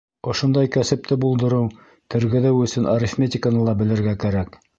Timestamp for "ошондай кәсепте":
0.31-1.17